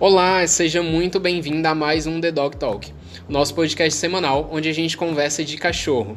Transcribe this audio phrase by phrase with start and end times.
[0.00, 2.90] Olá, seja muito bem-vindo a mais um The Dog Talk,
[3.28, 6.16] nosso podcast semanal onde a gente conversa de cachorro.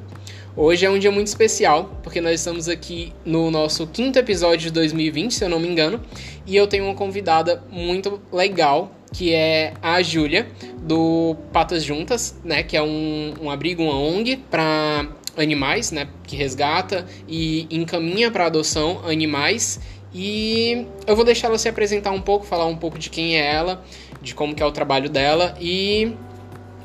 [0.55, 4.71] Hoje é um dia muito especial, porque nós estamos aqui no nosso quinto episódio de
[4.71, 5.99] 2020, se eu não me engano,
[6.47, 10.47] e eu tenho uma convidada muito legal, que é a Júlia,
[10.81, 16.37] do Patas Juntas, né, que é um, um abrigo, uma ONG para animais, né, que
[16.37, 19.81] resgata e encaminha para adoção animais
[20.13, 23.53] e eu vou deixar ela se apresentar um pouco, falar um pouco de quem é
[23.53, 23.83] ela,
[24.21, 26.15] de como que é o trabalho dela e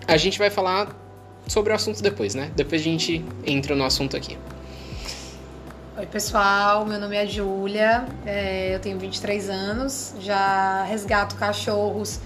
[0.07, 0.97] a gente vai falar
[1.47, 2.51] sobre o assunto depois, né?
[2.57, 4.39] Depois a gente entra no assunto aqui.
[5.97, 12.21] Oi pessoal, meu nome é Júlia, é, eu tenho 23 anos, já resgato cachorros,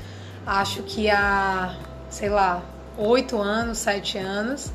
[0.46, 1.74] acho que há,
[2.10, 2.62] sei lá,
[2.98, 4.70] 8 anos, 7 anos.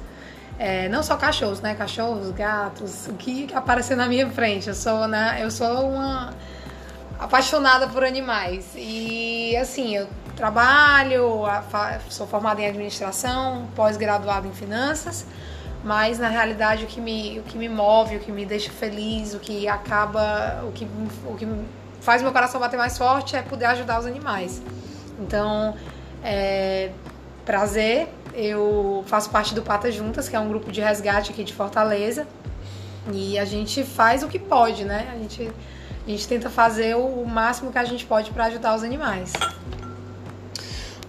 [0.60, 1.76] É, não só cachorros, né?
[1.76, 4.68] Cachorros, gatos, o que aparecer na minha frente.
[4.68, 5.40] Eu sou, né?
[5.42, 6.34] Eu sou uma
[7.20, 8.66] apaixonada por animais.
[8.76, 11.42] E assim, eu trabalho,
[12.10, 15.26] sou formada em administração, pós-graduada em finanças,
[15.84, 19.34] mas na realidade o que, me, o que me move, o que me deixa feliz,
[19.34, 20.88] o que acaba, o que,
[21.26, 21.48] o que
[22.02, 24.62] faz meu coração bater mais forte é poder ajudar os animais.
[25.20, 25.76] Então,
[26.24, 26.92] é,
[27.44, 28.08] prazer
[28.38, 32.28] eu faço parte do Pata Juntas, que é um grupo de resgate aqui de Fortaleza.
[33.12, 35.10] E a gente faz o que pode, né?
[35.12, 35.50] A gente,
[36.06, 39.34] a gente tenta fazer o máximo que a gente pode para ajudar os animais.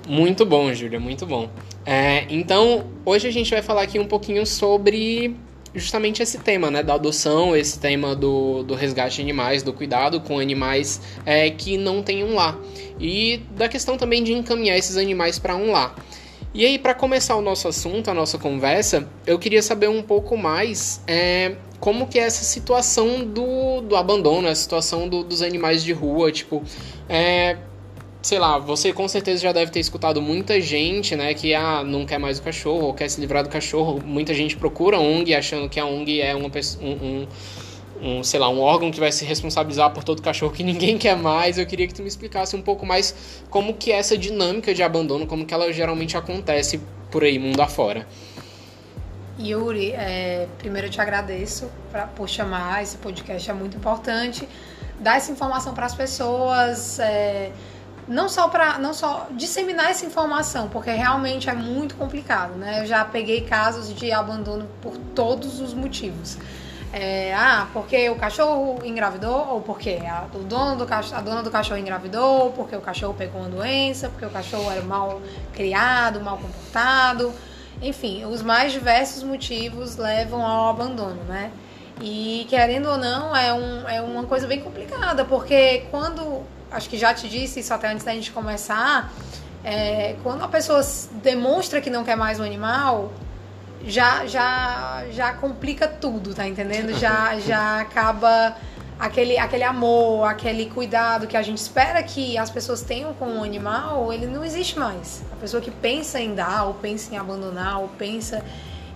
[0.08, 1.50] Muito bom, Júlia, muito bom.
[1.84, 5.36] É, então, hoje a gente vai falar aqui um pouquinho sobre
[5.74, 10.20] justamente esse tema, né, da adoção, esse tema do, do resgate de animais, do cuidado
[10.20, 12.58] com animais é, que não têm um lar.
[12.98, 15.94] E da questão também de encaminhar esses animais para um lar.
[16.58, 20.36] E aí, para começar o nosso assunto, a nossa conversa, eu queria saber um pouco
[20.36, 25.84] mais é, como que é essa situação do, do abandono, a situação do, dos animais
[25.84, 26.60] de rua, tipo,
[27.08, 27.58] é,
[28.20, 32.04] sei lá, você com certeza já deve ter escutado muita gente, né, que ah, não
[32.04, 35.68] quer mais o cachorro, ou quer se livrar do cachorro, muita gente procura ONG achando
[35.68, 36.50] que a ONG é uma,
[36.82, 37.26] um, um
[38.02, 41.16] um, sei lá, um órgão que vai se responsabilizar por todo cachorro que ninguém quer
[41.16, 41.58] mais.
[41.58, 44.82] Eu queria que tu me explicasse um pouco mais como que é essa dinâmica de
[44.82, 48.06] abandono, como que ela geralmente acontece por aí, mundo afora.
[49.40, 54.48] Yuri, é, primeiro eu te agradeço pra, por chamar, esse podcast é muito importante.
[54.98, 57.52] Dar essa informação para as pessoas, é,
[58.08, 62.80] não só para não só disseminar essa informação, porque realmente é muito complicado, né?
[62.80, 66.36] Eu já peguei casos de abandono por todos os motivos.
[66.92, 71.42] É, ah, porque o cachorro engravidou, ou porque a, o dono do cachorro, a dona
[71.42, 75.20] do cachorro engravidou, porque o cachorro pegou uma doença, porque o cachorro era mal
[75.52, 77.32] criado, mal comportado.
[77.82, 81.52] Enfim, os mais diversos motivos levam ao abandono, né?
[82.00, 86.42] E querendo ou não, é, um, é uma coisa bem complicada, porque quando.
[86.70, 89.12] Acho que já te disse isso até antes da gente começar.
[89.64, 90.80] É, quando a pessoa
[91.22, 93.10] demonstra que não quer mais o animal,
[93.86, 96.92] já já já complica tudo, tá entendendo?
[96.98, 98.56] Já já acaba
[98.98, 103.42] aquele aquele amor, aquele cuidado que a gente espera que as pessoas tenham com o
[103.42, 105.22] animal, ele não existe mais.
[105.32, 108.44] A pessoa que pensa em dar, ou pensa em abandonar, ou pensa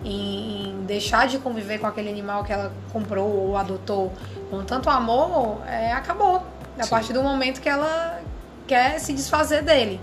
[0.04, 4.12] em, deixar de conviver com aquele animal que ela comprou ou adotou
[4.50, 6.42] com tanto amor, é, acabou.
[6.78, 8.20] A partir do momento que ela
[8.66, 10.00] quer se desfazer dele.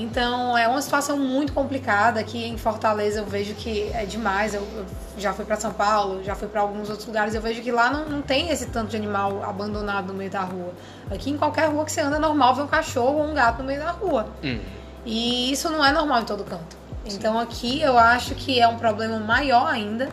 [0.00, 2.20] Então é uma situação muito complicada.
[2.20, 4.54] Aqui em Fortaleza eu vejo que é demais.
[4.54, 4.86] Eu, eu
[5.18, 7.34] já fui para São Paulo, já fui para alguns outros lugares.
[7.34, 10.42] Eu vejo que lá não, não, tem esse tanto de animal abandonado no meio da
[10.42, 10.72] rua.
[11.10, 13.58] Aqui em qualquer rua que você anda é normal ver um cachorro ou um gato
[13.58, 14.28] no meio da rua.
[14.44, 14.60] Hum.
[15.04, 16.76] E isso não é normal em todo canto.
[17.04, 20.08] Então aqui eu acho que é um problema maior ainda.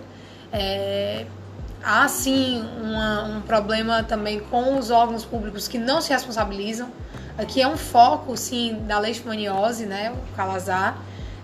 [0.51, 1.25] É,
[1.84, 6.90] há sim uma, um problema também com os órgãos públicos que não se responsabilizam.
[7.38, 10.97] Aqui é um foco, sim, da leishmaniose, né, o calazar,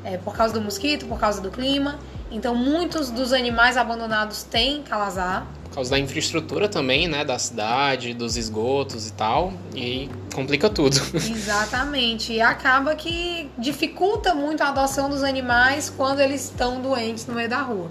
[0.04, 2.00] é, por causa do mosquito, por causa do clima.
[2.32, 5.46] Então, muitos dos animais abandonados têm calazar.
[5.66, 10.96] Por causa da infraestrutura também, né, da cidade, dos esgotos e tal, e complica tudo.
[11.14, 12.32] Exatamente.
[12.32, 17.50] E acaba que dificulta muito a adoção dos animais quando eles estão doentes no meio
[17.50, 17.90] da rua.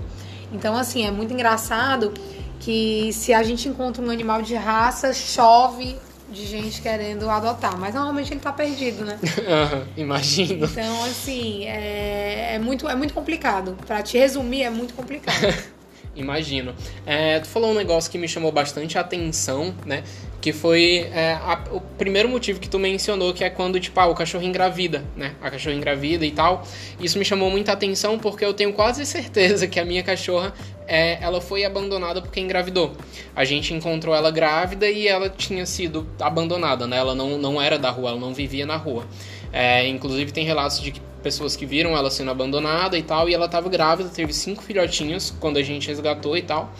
[0.51, 2.15] Então, assim, é muito engraçado
[2.59, 5.97] que se a gente encontra um animal de raça, chove
[6.31, 9.19] de gente querendo adotar, mas normalmente ele tá perdido, né?
[9.41, 10.65] Uhum, imagino.
[10.67, 13.77] Então, assim, é, é, muito, é muito complicado.
[13.87, 15.55] Para te resumir, é muito complicado.
[16.15, 16.75] imagino.
[17.05, 20.05] É, tu falou um negócio que me chamou bastante a atenção, né?
[20.41, 21.57] Que foi é, a,
[21.99, 25.35] primeiro motivo que tu mencionou, que é quando, tipo, ah, o cachorro engravida, né?
[25.43, 26.67] A cachorra engravida e tal.
[26.99, 30.55] Isso me chamou muita atenção porque eu tenho quase certeza que a minha cachorra,
[30.87, 32.93] é, ela foi abandonada porque engravidou.
[33.37, 36.97] A gente encontrou ela grávida e ela tinha sido abandonada, né?
[36.97, 39.05] Ela não, não era da rua, ela não vivia na rua.
[39.53, 43.35] É, inclusive tem relatos de que pessoas que viram ela sendo abandonada e tal, e
[43.35, 46.73] ela estava grávida, teve cinco filhotinhos quando a gente resgatou e tal.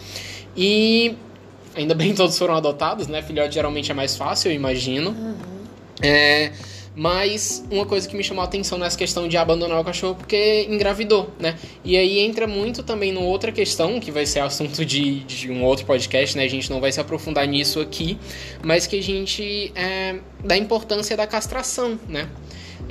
[0.55, 1.15] E
[1.75, 3.21] ainda bem todos foram adotados, né?
[3.21, 5.11] Filhote geralmente é mais fácil, eu imagino.
[5.11, 5.35] Uhum.
[6.01, 6.51] É,
[6.95, 10.67] mas uma coisa que me chamou a atenção nessa questão de abandonar o cachorro porque
[10.69, 11.55] engravidou, né?
[11.85, 15.63] E aí entra muito também numa outra questão, que vai ser assunto de, de um
[15.63, 16.43] outro podcast, né?
[16.43, 18.17] A gente não vai se aprofundar nisso aqui,
[18.63, 22.27] mas que a gente é, dá importância da castração, né?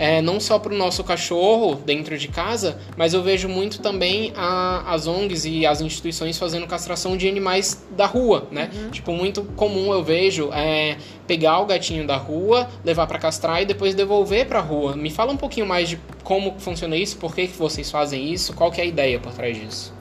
[0.01, 4.33] É, não só para o nosso cachorro dentro de casa, mas eu vejo muito também
[4.35, 8.71] a, as ONGs e as instituições fazendo castração de animais da rua, né?
[8.73, 8.91] Uhum.
[8.91, 13.67] Tipo, muito comum eu vejo é, pegar o gatinho da rua, levar para castrar e
[13.67, 14.97] depois devolver para a rua.
[14.97, 18.55] Me fala um pouquinho mais de como funciona isso, por que, que vocês fazem isso,
[18.55, 19.93] qual que é a ideia por trás disso?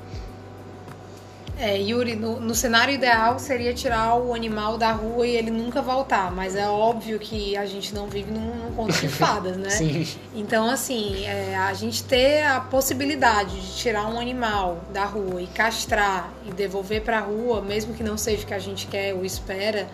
[1.60, 5.82] É, Yuri, no, no, cenário ideal seria tirar o animal da rua e ele nunca
[5.82, 9.70] voltar, mas é óbvio que a gente não vive num, num conto de fadas, né?
[9.70, 10.08] Sim.
[10.34, 15.48] Então, assim, é, a gente ter a possibilidade de tirar um animal da rua e
[15.48, 19.14] castrar e devolver para a rua, mesmo que não seja o que a gente quer
[19.14, 19.86] ou espera,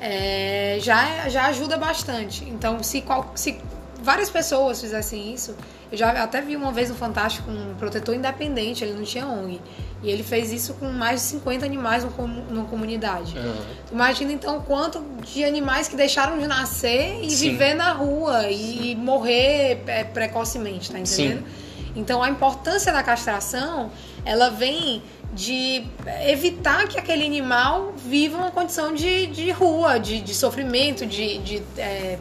[0.00, 2.44] é, já, já ajuda bastante.
[2.48, 3.60] Então, se, qual, se
[4.02, 5.54] várias pessoas fizessem isso,
[5.90, 9.60] eu já até vi uma vez no Fantástico um protetor independente, ele não tinha ONG.
[10.02, 12.06] E ele fez isso com mais de 50 animais
[12.48, 13.36] numa comunidade.
[13.36, 13.54] Uhum.
[13.92, 17.50] Imagina então o quanto de animais que deixaram de nascer e Sim.
[17.50, 21.44] viver na rua e morrer é, precocemente, tá entendendo?
[21.44, 21.70] Sim.
[21.94, 23.90] Então a importância da castração,
[24.24, 25.02] ela vem
[25.34, 25.84] de
[26.26, 31.62] evitar que aquele animal viva uma condição de, de rua, de, de sofrimento, de, de
[31.78, 32.18] é,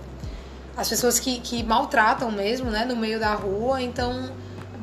[0.79, 3.81] as pessoas que, que maltratam mesmo, né, no meio da rua.
[3.81, 4.31] Então,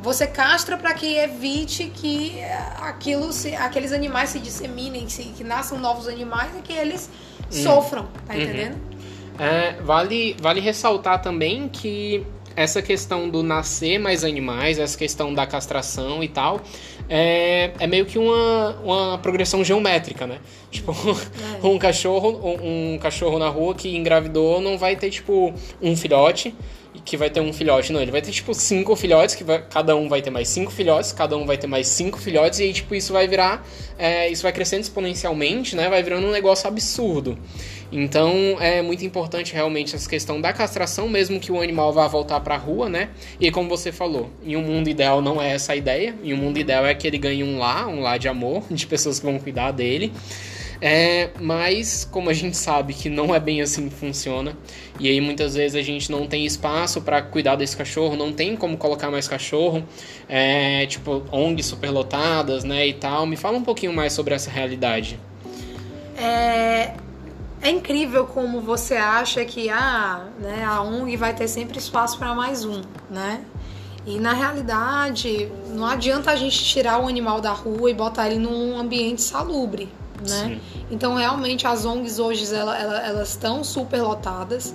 [0.03, 2.39] você castra para que evite que
[2.81, 7.11] aquilo se, aqueles animais se disseminem, se, que nasçam novos animais e que eles
[7.47, 7.63] hum.
[7.63, 8.41] sofram, tá uhum.
[8.43, 8.77] entendendo?
[9.39, 15.47] É, vale, vale ressaltar também que essa questão do nascer mais animais, essa questão da
[15.47, 16.61] castração e tal,
[17.09, 20.39] é, é meio que uma, uma progressão geométrica, né?
[20.77, 21.67] Tipo, é.
[21.67, 26.55] um cachorro, um, um cachorro na rua que engravidou não vai ter, tipo, um filhote
[27.07, 28.03] que vai ter um filhote, não.
[28.03, 31.13] Ele vai ter, tipo, cinco filhotes, que vai, cada um vai ter mais cinco filhotes,
[31.13, 33.67] cada um vai ter mais cinco filhotes, e aí, tipo, isso vai virar.
[33.97, 35.89] É, isso vai crescendo exponencialmente, né?
[35.89, 37.39] Vai virando um negócio absurdo.
[37.93, 42.41] Então é muito importante realmente essa questão da castração, mesmo que o animal vá voltar
[42.41, 43.11] para a rua, né?
[43.41, 46.15] E como você falou, em um mundo ideal não é essa a ideia.
[46.23, 48.87] Em um mundo ideal é que ele ganhe um lar, um lar de amor, de
[48.87, 50.13] pessoas que vão cuidar dele.
[50.81, 54.57] É, mas como a gente sabe que não é bem assim que funciona,
[55.01, 58.57] e aí muitas vezes a gente não tem espaço para cuidar desse cachorro, não tem
[58.57, 59.83] como colocar mais cachorro,
[60.29, 63.27] é, tipo ONGs superlotadas, né, e tal.
[63.27, 65.19] Me fala um pouquinho mais sobre essa realidade.
[66.19, 66.95] É,
[67.63, 72.35] é incrível como você acha que ah, né, a ONG vai ter sempre espaço para
[72.35, 73.43] mais um, né?
[74.07, 78.39] E na realidade, não adianta a gente tirar o animal da rua e botar ele
[78.39, 79.89] num ambiente salubre,
[80.21, 80.61] né?
[80.73, 80.85] Sim.
[80.91, 84.75] Então, realmente, as ONGs hoje elas, elas estão super lotadas.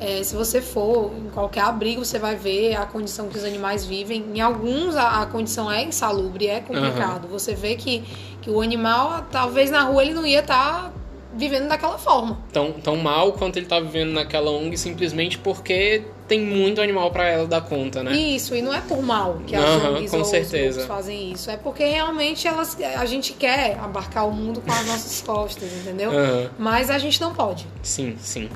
[0.00, 3.84] É, se você for em qualquer abrigo, você vai ver a condição que os animais
[3.84, 4.24] vivem.
[4.34, 7.26] Em alguns, a, a condição é insalubre, é complicado.
[7.26, 7.30] Uhum.
[7.30, 8.02] Você vê que,
[8.40, 10.92] que o animal, talvez na rua, ele não ia estar tá
[11.34, 12.38] vivendo daquela forma.
[12.52, 17.28] Tão, tão mal quanto ele tá vivendo naquela ONG simplesmente porque tem muito animal para
[17.28, 18.12] ela dar conta, né?
[18.12, 20.86] Isso, e não é por mal que as uhum, ONGs ou certeza.
[20.86, 21.50] fazem isso.
[21.50, 26.10] É porque realmente elas, a gente quer abarcar o mundo com as nossas costas, entendeu?
[26.10, 26.48] Uhum.
[26.58, 27.66] Mas a gente não pode.
[27.82, 28.48] Sim, sim.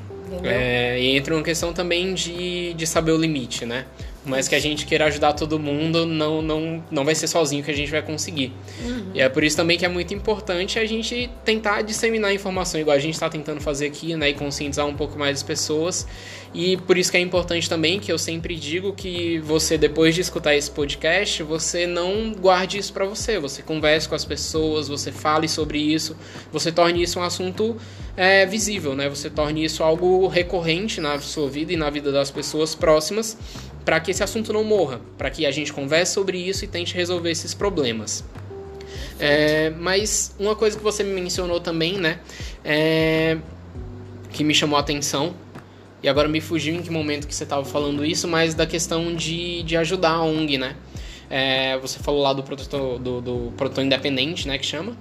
[0.43, 3.87] É, e entra uma questão também de, de saber o limite, né?
[4.27, 7.71] Mas que a gente queira ajudar todo mundo, não, não, não vai ser sozinho que
[7.71, 8.53] a gente vai conseguir.
[8.85, 9.13] Uhum.
[9.15, 12.97] E é por isso também que é muito importante a gente tentar disseminar informação, igual
[12.97, 16.07] a gente está tentando fazer aqui, né, e conscientizar um pouco mais as pessoas.
[16.55, 20.21] E por isso que é importante também que eu sempre digo que você, depois de
[20.21, 23.39] escutar esse podcast, você não guarde isso para você.
[23.39, 26.17] Você converse com as pessoas, você fale sobre isso,
[26.51, 27.77] você torne isso um assunto
[28.17, 29.09] é, visível, né?
[29.09, 33.37] Você torne isso algo recorrente na sua vida e na vida das pessoas próximas
[33.87, 36.93] para que esse assunto não morra, para que a gente converse sobre isso e tente
[36.93, 38.25] resolver esses problemas.
[39.19, 42.19] É, mas uma coisa que você me mencionou também, né,
[42.65, 43.39] é,
[44.33, 45.35] que me chamou a atenção,
[46.03, 49.15] e agora me fugiu em que momento que você estava falando isso, mas da questão
[49.15, 50.77] de, de ajudar a ONG, né?
[51.29, 54.97] É, você falou lá do produtor, do, do produtor independente, né, que chama,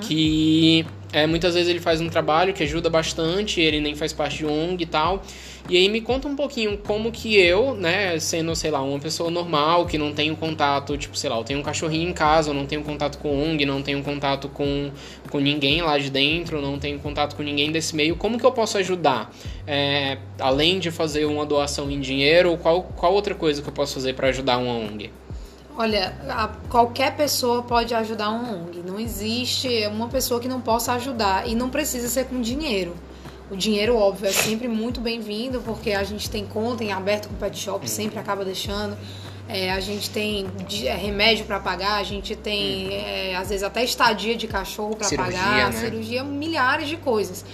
[0.00, 4.38] que é, muitas vezes ele faz um trabalho que ajuda bastante, ele nem faz parte
[4.38, 5.22] de ONG e tal.
[5.68, 9.30] E aí me conta um pouquinho como que eu, né, sendo, sei lá, uma pessoa
[9.30, 12.54] normal, que não tenho contato, tipo, sei lá, eu tenho um cachorrinho em casa, eu
[12.54, 14.92] não tenho contato com ONG, não tenho contato com,
[15.28, 18.52] com ninguém lá de dentro, não tenho contato com ninguém desse meio, como que eu
[18.52, 19.34] posso ajudar?
[19.66, 23.94] É, além de fazer uma doação em dinheiro, qual, qual outra coisa que eu posso
[23.94, 25.10] fazer para ajudar uma ONG?
[25.78, 28.82] Olha, a- qualquer pessoa pode ajudar um ONG.
[28.86, 32.96] Não existe uma pessoa que não possa ajudar e não precisa ser com dinheiro.
[33.50, 37.34] O dinheiro, óbvio, é sempre muito bem-vindo, porque a gente tem conta em aberto com
[37.34, 38.96] o pet shop, sempre acaba deixando.
[39.48, 43.62] É, a gente tem de- é, remédio para pagar, a gente tem, é, às vezes,
[43.62, 45.72] até estadia de cachorro para pagar, né?
[45.78, 47.44] cirurgia, milhares de coisas.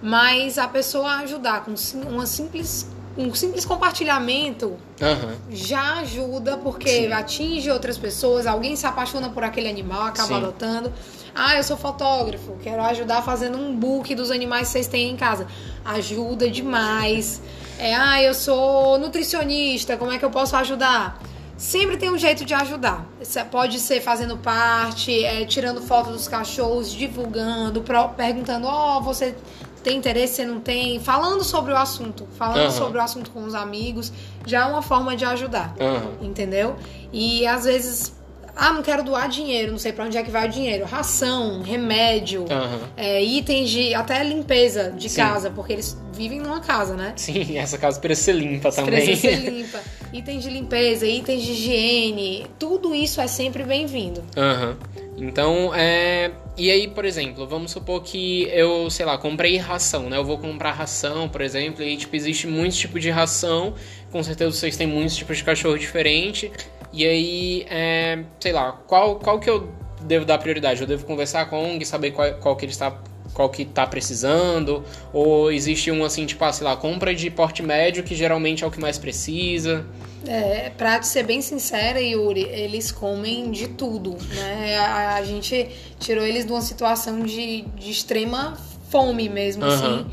[0.00, 1.74] Mas a pessoa ajudar com
[2.08, 5.34] uma simples, um simples compartilhamento Aham.
[5.50, 7.12] já ajuda porque Sim.
[7.12, 10.34] atinge outras pessoas, alguém se apaixona por aquele animal, acaba Sim.
[10.34, 10.92] adotando.
[11.34, 15.16] Ah, eu sou fotógrafo, quero ajudar fazendo um book dos animais que vocês têm em
[15.16, 15.46] casa.
[15.84, 17.40] Ajuda demais.
[17.78, 21.20] É, ah, eu sou nutricionista, como é que eu posso ajudar?
[21.56, 23.06] Sempre tem um jeito de ajudar.
[23.50, 27.82] Pode ser fazendo parte, é, tirando foto dos cachorros, divulgando,
[28.16, 29.34] perguntando, ó, você
[29.82, 32.70] tem interesse, você não tem, falando sobre o assunto, falando Aham.
[32.70, 34.12] sobre o assunto com os amigos,
[34.46, 36.12] já é uma forma de ajudar Aham.
[36.22, 36.76] entendeu?
[37.12, 38.14] E às vezes,
[38.56, 40.84] ah, não quero doar dinheiro, não sei pra onde é que vai o dinheiro.
[40.84, 42.80] Ração, remédio, Aham.
[42.96, 45.16] é, itens de até limpeza de Sim.
[45.20, 47.14] casa, porque eles vivem numa casa, né?
[47.16, 49.04] Sim, essa casa precisa ser limpa também.
[49.04, 49.80] Precisa ser limpa.
[50.12, 54.22] Itens de limpeza, itens de higiene, tudo isso é sempre bem-vindo.
[54.36, 54.76] Aham.
[55.16, 56.30] Então, é.
[56.56, 60.18] E aí, por exemplo, vamos supor que eu, sei lá, comprei ração, né?
[60.18, 63.74] Eu vou comprar ração, por exemplo, e tipo, existe muitos tipos de ração.
[64.10, 66.52] Com certeza vocês têm muitos tipos de cachorro diferente.
[66.92, 70.82] E aí, é, sei lá, qual, qual que eu devo dar prioridade?
[70.82, 73.02] Eu devo conversar com a ONG, saber qual, qual que ele está.
[73.34, 74.84] Qual que tá precisando?
[75.12, 78.66] Ou existe um assim, tipo, ah, sei lá, compra de porte médio, que geralmente é
[78.66, 79.86] o que mais precisa.
[80.26, 84.78] É, pra te ser bem sincera, Yuri, eles comem de tudo, né?
[84.78, 88.56] A, a gente tirou eles de uma situação de, de extrema
[88.88, 89.74] fome mesmo, Aham.
[89.74, 90.06] assim.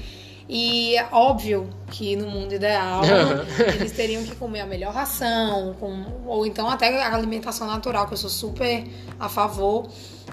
[0.52, 3.46] E é óbvio que no mundo ideal Aham.
[3.72, 8.14] eles teriam que comer a melhor ração, com, ou então até a alimentação natural, que
[8.14, 8.84] eu sou super
[9.20, 9.88] a favor.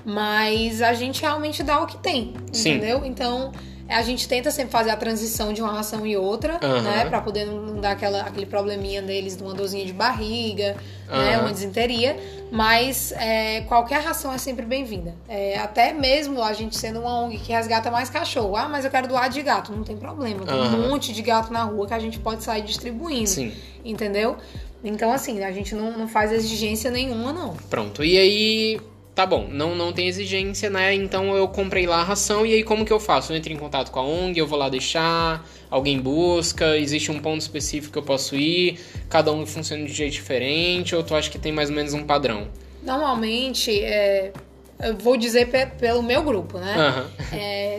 [0.06, 2.74] Mas a gente realmente dá o que tem, Sim.
[2.74, 3.04] entendeu?
[3.04, 3.50] Então
[3.88, 6.82] a gente tenta sempre fazer a transição de uma ração e outra, Aham.
[6.82, 7.04] né?
[7.06, 10.76] Pra poder não dar aquela, aquele probleminha deles de uma dorzinha de barriga,
[11.08, 11.34] né?
[11.34, 11.40] Aham.
[11.42, 12.16] Uma desinteria.
[12.52, 15.14] Mas é, qualquer ração é sempre bem-vinda.
[15.28, 18.56] É, até mesmo a gente sendo uma ONG que resgata mais cachorro.
[18.56, 19.72] Ah, mas eu quero doar de gato.
[19.72, 20.46] Não tem problema.
[20.46, 20.76] Tem Aham.
[20.76, 23.28] um monte de gato na rua que a gente pode sair distribuindo.
[23.28, 23.52] Sim.
[23.84, 24.36] Entendeu?
[24.84, 27.54] Então, assim, a gente não, não faz exigência nenhuma, não.
[27.68, 28.04] Pronto.
[28.04, 28.80] E aí,
[29.16, 30.94] tá bom, não, não tem exigência, né?
[30.94, 33.32] Então eu comprei lá a ração e aí como que eu faço?
[33.32, 37.18] Eu entro em contato com a ONG, eu vou lá deixar, alguém busca, existe um
[37.18, 41.30] ponto específico que eu posso ir, cada um funciona de jeito diferente, ou tu acha
[41.30, 42.46] que tem mais ou menos um padrão?
[42.82, 44.32] Normalmente, é,
[44.80, 46.74] eu vou dizer pe- pelo meu grupo, né?
[46.76, 47.10] Aham.
[47.32, 47.78] É,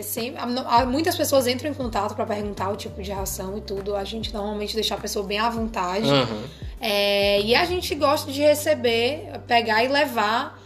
[0.66, 3.94] há- muitas pessoas entram em contato pra perguntar o tipo de ração e tudo.
[3.94, 6.10] A gente normalmente deixa a pessoa bem à vontade.
[6.10, 6.42] Aham.
[6.80, 10.60] É, e a gente gosta de receber, pegar e levar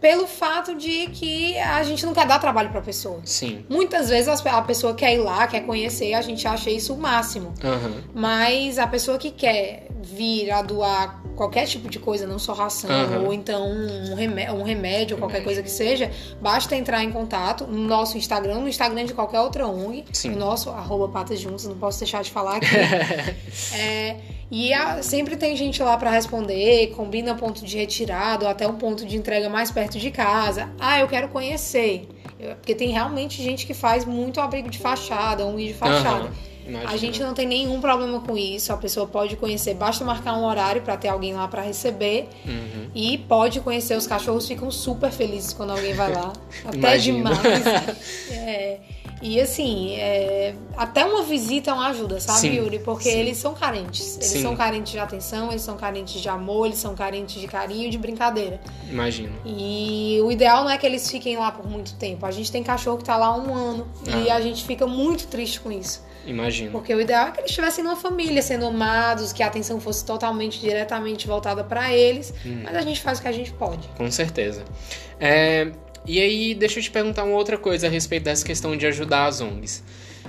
[0.00, 3.20] pelo fato de que a gente não quer dar trabalho pra pessoa.
[3.24, 3.64] Sim.
[3.68, 7.54] Muitas vezes a pessoa quer ir lá, quer conhecer, a gente acha isso o máximo.
[7.64, 8.02] Aham.
[8.14, 12.88] Mas a pessoa que quer vir a doar qualquer tipo de coisa, não só ração,
[12.90, 13.24] Aham.
[13.24, 16.10] ou então um remédio, um remédio ou qualquer coisa que seja,
[16.40, 20.30] basta entrar em contato no nosso Instagram, no Instagram de qualquer outra ONG, Sim.
[20.30, 22.66] no nosso, arroba patas juntas, não posso deixar de falar aqui.
[23.74, 24.16] É,
[24.50, 28.74] e a- sempre tem gente lá pra responder, combina ponto de retirada ou até um
[28.76, 30.70] ponto de entrega mais perto de casa.
[30.78, 32.08] Ah, eu quero conhecer.
[32.38, 36.30] Eu- porque tem realmente gente que faz muito abrigo de fachada, um de fachada.
[36.66, 36.90] Imagino.
[36.92, 38.72] A gente não tem nenhum problema com isso.
[38.72, 42.90] A pessoa pode conhecer, basta marcar um horário pra ter alguém lá pra receber Uhum.
[42.92, 43.96] e pode conhecer.
[43.96, 46.32] Os cachorros ficam super felizes quando alguém vai lá,
[46.66, 47.18] até Imagino.
[47.18, 47.38] demais.
[48.32, 48.78] É,
[49.22, 52.78] e assim, é, até uma visita é uma ajuda, sabe, Sim, Yuri?
[52.80, 53.18] Porque sim.
[53.18, 54.16] eles são carentes.
[54.16, 54.42] Eles Sim.
[54.42, 57.98] são carentes de atenção, eles são carentes de amor, eles são carentes de carinho, de
[57.98, 58.60] brincadeira.
[58.90, 59.32] Imagino.
[59.44, 62.26] E o ideal não é que eles fiquem lá por muito tempo.
[62.26, 63.88] A gente tem cachorro que tá lá há um ano
[64.24, 64.36] e Ah.
[64.36, 66.04] a gente fica muito triste com isso.
[66.26, 66.72] Imagino.
[66.72, 70.04] Porque o ideal é que eles estivessem numa família, sendo amados, que a atenção fosse
[70.04, 72.34] totalmente, diretamente voltada pra eles.
[72.44, 72.62] Hum.
[72.64, 73.86] Mas a gente faz o que a gente pode.
[73.96, 74.64] Com certeza.
[75.20, 75.70] É,
[76.06, 79.26] e aí, deixa eu te perguntar uma outra coisa a respeito dessa questão de ajudar
[79.26, 79.82] as ONGs.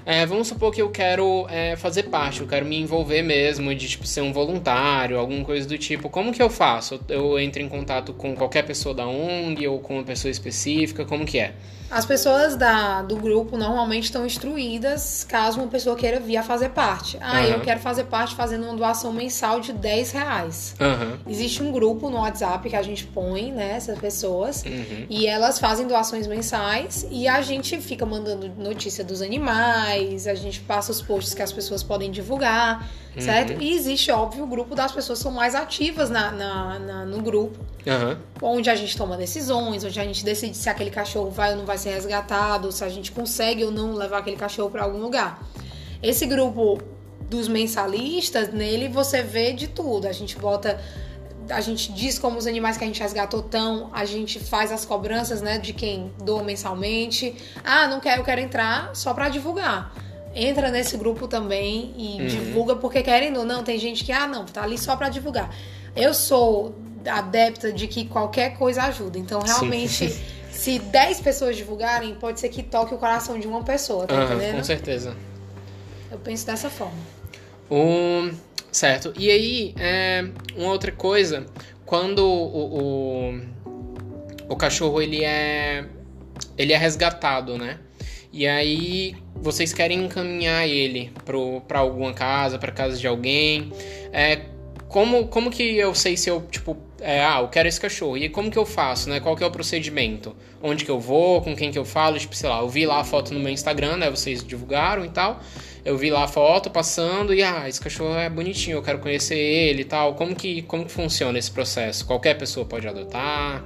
[0.07, 3.89] É, vamos supor que eu quero é, fazer parte, eu quero me envolver mesmo, de
[3.89, 6.09] tipo ser um voluntário, alguma coisa do tipo.
[6.09, 6.97] Como que eu faço?
[7.09, 11.03] Eu entro em contato com qualquer pessoa da ONG ou com uma pessoa específica?
[11.03, 11.53] Como que é?
[11.89, 16.69] As pessoas da, do grupo normalmente estão instruídas caso uma pessoa queira vir a fazer
[16.69, 17.17] parte.
[17.21, 17.47] Ah, Aham.
[17.47, 20.75] eu quero fazer parte fazendo uma doação mensal de 10 reais.
[20.81, 21.17] Aham.
[21.27, 24.63] Existe um grupo no WhatsApp que a gente põe, né, essas pessoas.
[24.65, 25.05] Uhum.
[25.09, 29.96] E elas fazem doações mensais e a gente fica mandando notícia dos animais,
[30.27, 32.87] a gente passa os posts que as pessoas podem divulgar,
[33.19, 33.53] certo?
[33.53, 33.61] Uhum.
[33.61, 37.21] E existe, óbvio, o grupo das pessoas que são mais ativas na, na- na- no
[37.21, 38.17] grupo, Aham.
[38.41, 41.65] onde a gente toma decisões, onde a gente decide se aquele cachorro vai ou não
[41.65, 45.41] vai ser resgatado, se a gente consegue ou não levar aquele cachorro para algum lugar.
[46.03, 46.79] Esse grupo
[47.29, 50.07] dos mensalistas, nele você vê de tudo.
[50.07, 50.79] A gente bota.
[51.49, 54.85] A gente diz como os animais que a gente resgatou estão, a gente faz as
[54.85, 57.35] cobranças, né, de quem doa mensalmente.
[57.63, 59.93] Ah, não quero, eu quero entrar só pra divulgar.
[60.35, 62.27] Entra nesse grupo também e Uhum.
[62.27, 65.49] divulga porque querendo ou não, tem gente que, ah, não, tá ali só pra divulgar.
[65.95, 66.75] Eu sou
[67.09, 69.17] adepta de que qualquer coisa ajuda.
[69.17, 70.09] Então, realmente,
[70.51, 74.35] se 10 pessoas divulgarem, pode ser que toque o coração de uma pessoa, tá Aham,
[74.35, 74.57] entendendo?
[74.57, 75.15] com certeza.
[76.11, 76.97] Eu penso dessa forma.
[77.71, 78.31] Um,
[78.71, 79.13] certo.
[79.17, 81.45] E aí, é, uma outra coisa,
[81.85, 83.41] quando o, o,
[84.49, 85.85] o cachorro ele é
[86.57, 87.79] ele é resgatado, né?
[88.33, 91.11] E aí vocês querem encaminhar ele
[91.67, 93.71] para alguma casa, para casa de alguém.
[94.11, 94.41] É,
[94.87, 98.17] como, como que eu sei se eu, tipo, é, ah, eu quero esse cachorro.
[98.17, 99.19] E como que eu faço, né?
[99.19, 100.35] Qual que é o procedimento?
[100.61, 101.41] Onde que eu vou?
[101.41, 102.17] Com quem que eu falo?
[102.17, 104.09] Tipo, sei lá, eu vi lá a foto no meu Instagram, né?
[104.09, 105.39] Vocês divulgaram e tal.
[105.87, 109.37] Eu vi lá a foto passando e, ah, esse cachorro é bonitinho, eu quero conhecer
[109.37, 110.15] ele e tal.
[110.15, 112.05] Como que, como que funciona esse processo?
[112.05, 113.63] Qualquer pessoa pode adotar?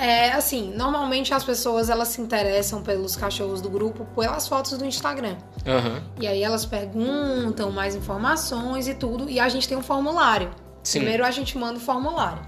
[0.00, 4.84] É assim, normalmente as pessoas elas se interessam pelos cachorros do grupo pelas fotos do
[4.86, 5.36] Instagram.
[5.66, 6.02] Aham.
[6.18, 10.50] E aí elas perguntam mais informações e tudo, e a gente tem um formulário.
[10.82, 11.00] Sim.
[11.00, 12.40] Primeiro a gente manda o formulário.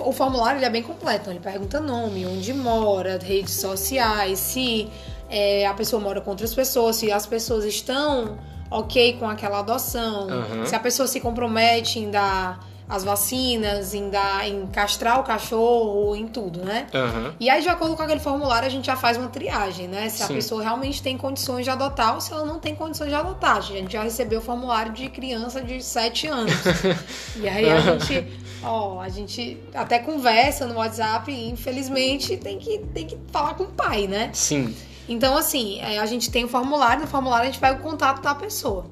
[0.00, 4.88] O formulário ele é bem completo, então ele pergunta nome, onde mora, redes sociais, se
[5.34, 8.38] é, a pessoa mora com outras pessoas, se as pessoas estão
[8.70, 10.64] ok com aquela adoção, Aham.
[10.64, 16.14] se a pessoa se compromete em dar as vacinas, em, dar, em castrar o cachorro,
[16.14, 16.86] em tudo, né?
[16.94, 17.34] Aham.
[17.40, 20.08] E aí, de acordo com aquele formulário, a gente já faz uma triagem, né?
[20.08, 20.34] Se a Sim.
[20.34, 23.56] pessoa realmente tem condições de adotar ou se ela não tem condições de adotar.
[23.56, 26.52] A gente já recebeu o formulário de criança de 7 anos.
[27.34, 28.26] e aí a gente,
[28.62, 33.64] ó, a gente até conversa no WhatsApp e infelizmente tem que, tem que falar com
[33.64, 34.30] o pai, né?
[34.32, 34.72] Sim.
[35.08, 38.22] Então, assim, é, a gente tem o formulário, no formulário a gente pega o contato
[38.22, 38.86] da pessoa.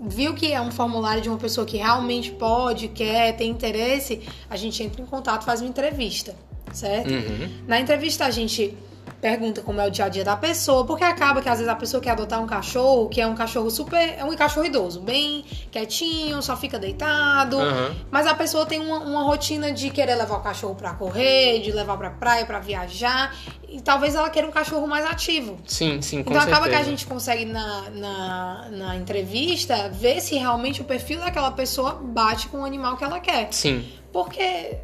[0.00, 4.56] Viu que é um formulário de uma pessoa que realmente pode, quer, tem interesse, a
[4.56, 6.36] gente entra em contato, faz uma entrevista,
[6.72, 7.10] certo?
[7.10, 7.64] Uhum.
[7.66, 8.76] Na entrevista a gente
[9.20, 11.74] pergunta como é o dia a dia da pessoa, porque acaba que às vezes a
[11.74, 14.14] pessoa quer adotar um cachorro, que é um cachorro super.
[14.16, 17.58] É um cachorro idoso, bem quietinho, só fica deitado.
[17.58, 17.94] Aham.
[18.10, 21.72] Mas a pessoa tem uma, uma rotina de querer levar o cachorro pra correr, de
[21.72, 23.34] levar pra praia, pra viajar.
[23.68, 25.58] E talvez ela queira um cachorro mais ativo.
[25.66, 26.56] Sim, sim, com então certeza.
[26.56, 31.50] acaba que a gente consegue na, na, na entrevista ver se realmente o perfil daquela
[31.50, 33.48] pessoa bate com o animal que ela quer.
[33.52, 33.86] Sim.
[34.10, 34.78] Porque,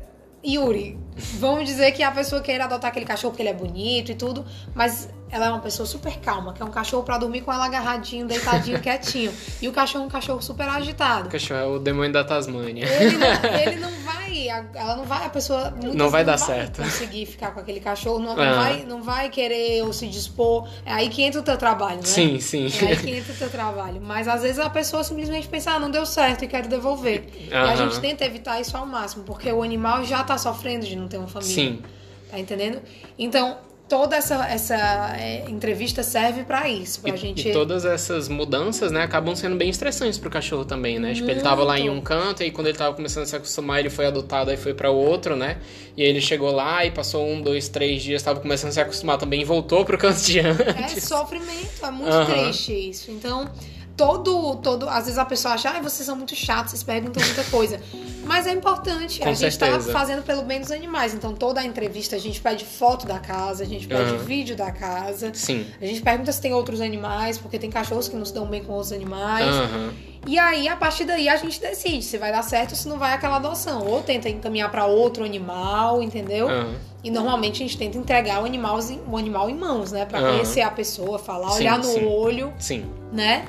[0.45, 0.99] Yuri,
[1.39, 4.45] vamos dizer que a pessoa queira adotar aquele cachorro porque ele é bonito e tudo,
[4.75, 7.65] mas ela é uma pessoa super calma, que é um cachorro pra dormir com ela
[7.67, 9.33] agarradinho, deitadinho, quietinho.
[9.61, 11.27] E o cachorro é um cachorro super agitado.
[11.29, 12.87] O cachorro é o demônio da Tasmânia.
[12.87, 13.27] Ele não,
[13.61, 16.81] ele não vai, ela não vai, a pessoa Não vai dar certo.
[16.83, 18.55] conseguir ficar com aquele cachorro, não, não Ah.
[18.55, 20.69] vai, não vai querer ou se dispor.
[20.87, 22.03] É aí que entra o teu trabalho, né?
[22.05, 22.67] Sim, sim.
[22.83, 24.01] É aí que entra o teu trabalho.
[24.01, 27.27] Mas às vezes a pessoa simplesmente pensa, ah, não deu certo e quero devolver.
[27.51, 30.95] E a gente tenta evitar isso ao máximo, porque o animal já tá sofrendo de
[30.95, 31.55] não ter uma família.
[31.55, 31.83] Sim.
[32.31, 32.81] Tá entendendo?
[33.19, 34.75] Então, toda essa, essa
[35.19, 37.49] é, entrevista serve pra isso, pra E, gente.
[37.49, 41.13] e todas essas mudanças, né, acabam sendo bem estressantes pro cachorro também, né?
[41.15, 43.81] Tipo, ele tava lá em um canto, e quando ele tava começando a se acostumar,
[43.81, 45.59] ele foi adotado, aí foi pra outro, né?
[45.97, 48.81] E aí ele chegou lá e passou um, dois, três dias, tava começando a se
[48.81, 51.05] acostumar também e voltou pro canto de É antes.
[51.05, 52.43] sofrimento, é muito Aham.
[52.45, 53.11] triste isso.
[53.11, 53.49] Então,
[53.97, 54.89] todo, todo.
[54.89, 57.81] Às vezes a pessoa acha, ah, vocês são muito chatos, vocês perguntam muita coisa.
[58.25, 59.21] Mas é importante.
[59.21, 59.93] Com a gente certeza.
[59.93, 61.15] tá fazendo pelo bem dos animais.
[61.15, 64.19] Então, toda a entrevista a gente pede foto da casa, a gente pede Aham.
[64.19, 65.31] vídeo da casa.
[65.35, 65.67] Sim.
[65.81, 68.63] A gente pergunta se tem outros animais, porque tem cachorros que não se dão bem
[68.65, 69.47] com outros animais.
[69.47, 69.93] Aham.
[70.27, 72.99] E aí, a partir daí, a gente decide se vai dar certo ou se não
[72.99, 73.87] vai aquela adoção.
[73.87, 76.49] Ou tenta encaminhar pra outro animal, entendeu?
[76.49, 76.75] Aham.
[77.05, 80.07] E normalmente a gente tenta entregar o animal, o animal em mãos, né?
[80.07, 82.07] Pra conhecer a pessoa, falar, Sim, olhar no sim.
[82.07, 82.87] olho, Sim.
[83.13, 83.45] né?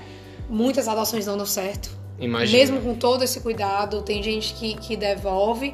[0.50, 1.90] Muitas adoções não dão certo.
[2.20, 2.58] Imagina.
[2.58, 5.74] Mesmo com todo esse cuidado, tem gente que, que devolve,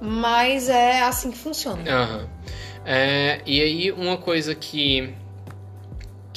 [0.00, 1.82] mas é assim que funciona.
[1.86, 2.28] Aham.
[2.84, 5.12] É, e aí, uma coisa que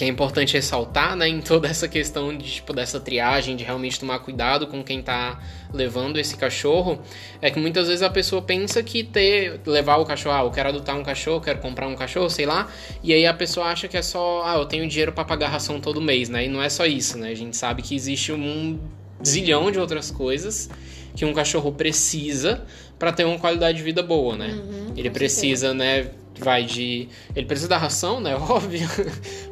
[0.02, 4.00] que é importante ressaltar, né, em toda essa questão de, tipo, dessa triagem, de realmente
[4.00, 5.40] tomar cuidado com quem tá
[5.72, 7.00] levando esse cachorro,
[7.40, 10.70] é que muitas vezes a pessoa pensa que ter, levar o cachorro, ah, eu quero
[10.70, 12.68] adotar um cachorro, quero comprar um cachorro, sei lá,
[13.04, 15.80] e aí a pessoa acha que é só, ah, eu tenho dinheiro para pagar ração
[15.80, 18.80] todo mês, né, e não é só isso, né, a gente sabe que existe um
[19.24, 20.68] zilhão de outras coisas
[21.16, 22.66] que um cachorro precisa
[22.98, 24.48] para ter uma qualidade de vida boa, né?
[24.48, 25.74] Uhum, ele precisa, certeza.
[25.74, 27.08] né, vai de.
[27.36, 28.36] Ele precisa da ração, né?
[28.38, 28.88] Óbvio.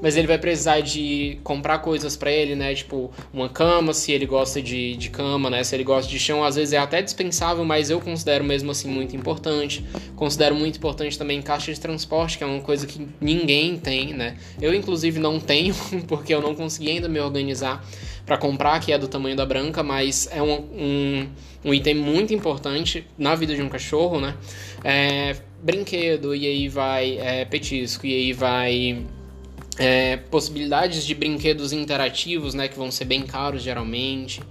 [0.01, 2.73] Mas ele vai precisar de comprar coisas para ele, né?
[2.73, 5.63] Tipo, uma cama, se ele gosta de, de cama, né?
[5.63, 8.89] Se ele gosta de chão, às vezes é até dispensável, mas eu considero mesmo assim
[8.89, 9.85] muito importante.
[10.15, 14.37] Considero muito importante também caixa de transporte, que é uma coisa que ninguém tem, né?
[14.61, 15.75] Eu, inclusive, não tenho,
[16.07, 17.85] porque eu não consegui ainda me organizar
[18.25, 21.27] para comprar, que é do tamanho da branca, mas é um, um,
[21.65, 24.35] um item muito importante na vida de um cachorro, né?
[24.83, 29.05] É, brinquedo, e aí vai é, petisco, e aí vai
[29.77, 34.41] é, possibilidades de brinquedos interativos, né, que vão ser bem caros geralmente.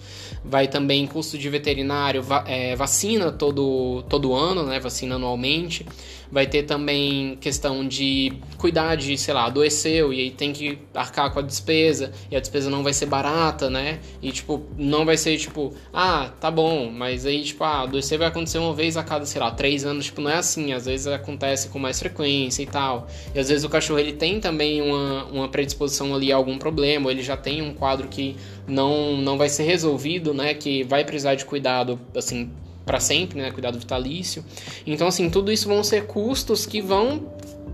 [0.44, 5.84] Vai também custo de veterinário, va é, vacina todo, todo ano, né, vacina anualmente.
[6.30, 11.32] Vai ter também questão de cuidar de, sei lá, adoeceu e aí tem que arcar
[11.32, 14.00] com a despesa e a despesa não vai ser barata, né?
[14.20, 18.28] E tipo, não vai ser tipo, ah, tá bom, mas aí tipo, ah, adoecer vai
[18.28, 21.06] acontecer uma vez a cada, sei lá, três anos, tipo, não é assim, às vezes
[21.06, 23.08] acontece com mais frequência e tal.
[23.34, 27.06] E às vezes o cachorro ele tem também uma, uma predisposição ali a algum problema,
[27.06, 28.36] ou ele já tem um quadro que
[28.66, 30.54] não, não vai ser resolvido, né?
[30.54, 32.50] Que vai precisar de cuidado, assim,
[32.88, 33.50] para sempre, né?
[33.50, 34.42] Cuidado vitalício.
[34.86, 37.30] Então, assim, tudo isso vão ser custos que vão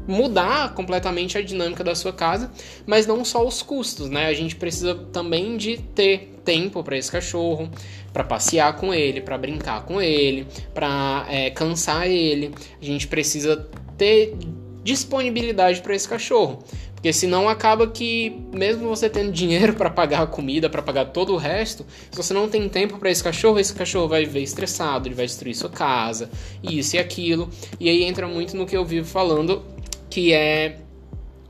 [0.09, 2.50] mudar completamente a dinâmica da sua casa,
[2.85, 4.27] mas não só os custos, né?
[4.27, 7.70] A gente precisa também de ter tempo para esse cachorro,
[8.12, 12.53] para passear com ele, para brincar com ele, para é, cansar ele.
[12.83, 14.37] A gente precisa ter
[14.83, 16.64] disponibilidade para esse cachorro.
[17.04, 21.34] Porque senão acaba que, mesmo você tendo dinheiro para pagar a comida, para pagar todo
[21.34, 25.06] o resto, se você não tem tempo para esse cachorro, esse cachorro vai viver estressado,
[25.06, 26.30] ele vai destruir sua casa,
[26.62, 27.50] isso e aquilo.
[27.78, 29.62] E aí entra muito no que eu vivo falando,
[30.08, 30.78] que é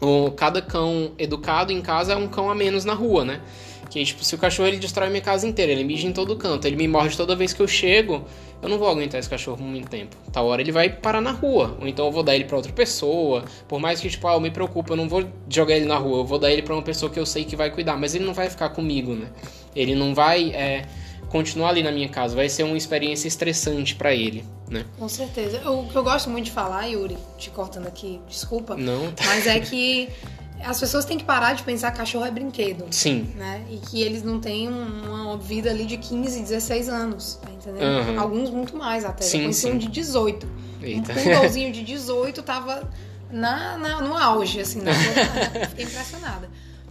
[0.00, 3.40] o, cada cão educado em casa é um cão a menos na rua, né?
[3.94, 6.66] Que tipo, se o cachorro ele destrói minha casa inteira, ele mija em todo canto,
[6.66, 8.24] ele me morde toda vez que eu chego,
[8.61, 10.16] eu não vou aguentar esse cachorro por muito tempo.
[10.33, 12.72] Tal hora ele vai parar na rua, ou então eu vou dar ele para outra
[12.72, 13.44] pessoa.
[13.68, 16.18] Por mais que tipo, ah, eu me preocupe, eu não vou jogar ele na rua,
[16.18, 18.24] eu vou dar ele para uma pessoa que eu sei que vai cuidar, mas ele
[18.24, 19.28] não vai ficar comigo, né?
[19.76, 20.87] Ele não vai é,
[21.28, 24.85] continuar ali na minha casa, vai ser uma experiência estressante para ele, né?
[24.98, 25.70] Com certeza.
[25.70, 28.74] O que eu gosto muito de falar, Yuri, te cortando aqui, desculpa.
[28.74, 29.12] Não.
[29.12, 29.24] Tá.
[29.26, 30.09] Mas é que
[30.64, 32.87] as pessoas têm que parar de pensar que cachorro é brinquedo.
[32.90, 33.33] Sim.
[33.37, 33.64] Né?
[33.70, 38.09] E que eles não têm uma vida ali de 15, 16 anos, tá entendendo?
[38.09, 38.20] Uhum.
[38.20, 39.22] Alguns muito mais até.
[39.22, 39.72] Sim, sim.
[39.72, 40.48] um de 18.
[40.83, 41.12] Eita.
[41.12, 42.88] Um poodlezinho de 18 tava
[43.31, 44.92] na, na, no auge, assim, na
[45.68, 46.48] Fiquei impressionada.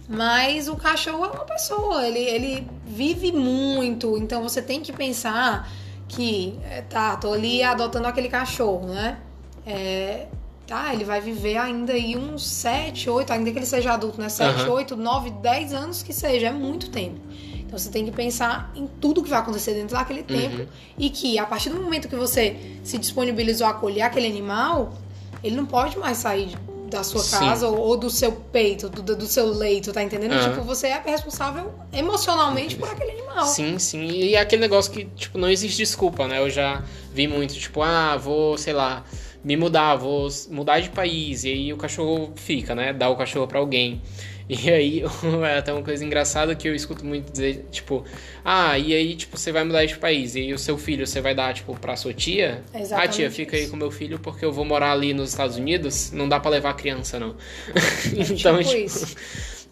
[0.08, 5.70] Mas o cachorro é uma pessoa, ele, ele vive muito, então você tem que pensar
[6.06, 9.18] que, é, tá, tô ali adotando aquele cachorro, né?
[9.66, 10.26] É,
[10.66, 14.28] tá, ele vai viver ainda aí uns 7, 8, ainda que ele seja adulto, né?
[14.28, 14.72] 7, uhum.
[14.72, 17.20] 8, 9, 10 anos que seja, é muito tempo.
[17.58, 20.26] Então você tem que pensar em tudo que vai acontecer dentro daquele uhum.
[20.26, 24.94] tempo e que a partir do momento que você se disponibilizou a acolher aquele animal,
[25.42, 26.56] ele não pode mais sair
[26.94, 30.32] da sua casa ou, ou, do seu peito, do, do seu leito, tá entendendo?
[30.32, 30.50] Uhum.
[30.50, 33.46] Tipo, você é responsável emocionalmente por aquele animal.
[33.46, 34.06] Sim, sim.
[34.06, 36.38] E é aquele negócio que, tipo, não existe desculpa, né?
[36.38, 39.04] Eu já vi muito, tipo, ah, vou, sei lá,
[39.44, 42.92] me mudar, vou mudar de país, e aí o cachorro fica, né?
[42.92, 44.00] Dá o cachorro para alguém.
[44.46, 45.02] E aí,
[45.50, 48.04] é até uma coisa engraçada que eu escuto muito dizer, tipo,
[48.44, 51.18] ah, e aí, tipo, você vai mudar de país, e aí o seu filho você
[51.18, 52.62] vai dar, tipo, pra sua tia?
[52.74, 55.56] Exatamente ah, tia, fica aí com meu filho porque eu vou morar ali nos Estados
[55.56, 57.34] Unidos, não dá para levar a criança, não.
[58.12, 59.16] então, tipo, tipo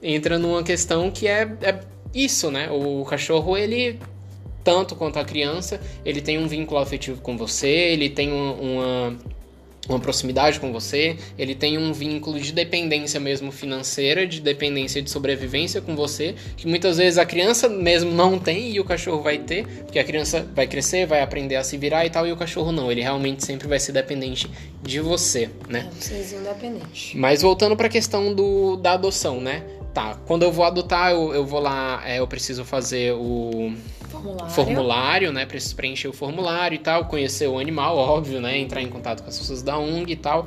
[0.03, 1.81] entra numa questão que é, é
[2.15, 2.71] isso, né?
[2.71, 3.99] O cachorro, ele
[4.65, 9.19] tanto quanto a criança, ele tem um vínculo afetivo com você, ele tem uma, uma
[9.88, 15.11] uma proximidade com você, ele tem um vínculo de dependência mesmo financeira, de dependência de
[15.11, 19.38] sobrevivência com você, que muitas vezes a criança mesmo não tem e o cachorro vai
[19.38, 22.37] ter, porque a criança vai crescer, vai aprender a se virar e tal, e o
[22.37, 24.49] cachorro não, ele realmente sempre vai ser dependente
[24.83, 25.90] de você, né?
[26.11, 27.16] É, independente.
[27.16, 29.64] Mas voltando para a questão do, da adoção, né?
[29.92, 33.75] Tá, quando eu vou adotar, eu, eu vou lá, é, eu preciso fazer o
[34.12, 34.55] formulário.
[34.55, 35.46] formulário, né?
[35.46, 38.59] Preciso preencher o formulário e tal, conhecer o animal, óbvio, né?
[38.59, 40.46] Entrar em contato com as pessoas da ONG e tal.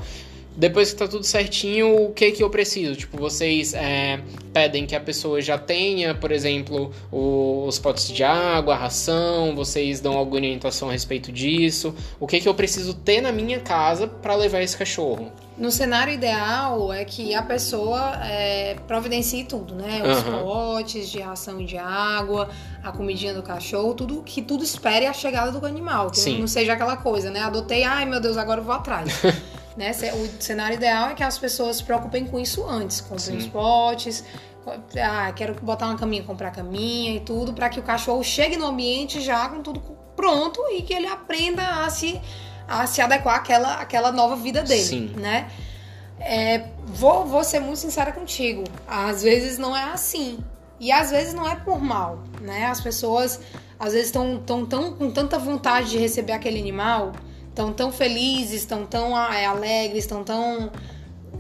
[0.56, 2.96] Depois que tá tudo certinho, o que que eu preciso?
[2.96, 4.22] Tipo, vocês é,
[4.54, 10.00] pedem que a pessoa já tenha, por exemplo, os potes de água, a ração, vocês
[10.00, 11.94] dão alguma orientação a respeito disso?
[12.20, 15.32] O que que eu preciso ter na minha casa para levar esse cachorro?
[15.58, 20.02] No cenário ideal é que a pessoa é, providencie tudo, né?
[20.04, 20.44] Os Aham.
[20.44, 22.50] potes de ração e de água,
[22.84, 26.12] a comidinha do cachorro, tudo que tudo espere a chegada do animal.
[26.12, 26.40] Que Sim.
[26.40, 27.40] não seja aquela coisa, né?
[27.40, 29.10] Adotei, ai meu Deus, agora eu vou atrás.
[29.76, 29.92] né?
[29.92, 33.02] O cenário ideal é que as pessoas se preocupem com isso antes.
[33.02, 33.38] Comprem Sim.
[33.38, 34.24] os potes.
[35.00, 38.66] Ah, quero botar uma caminha, comprar caminha e tudo, para que o cachorro chegue no
[38.66, 39.80] ambiente já com tudo
[40.16, 42.20] pronto e que ele aprenda a se,
[42.68, 45.14] a se adequar àquela, àquela nova vida dele, Sim.
[45.18, 45.50] né?
[46.20, 48.64] É, vou, vou ser muito sincera contigo.
[48.88, 50.40] Às vezes não é assim.
[50.80, 52.66] E às vezes não é por mal, né?
[52.66, 53.40] As pessoas
[53.80, 57.12] às vezes estão tão, tão com tanta vontade de receber aquele animal,
[57.56, 60.70] estão tão felizes, estão tão é, alegres, estão tão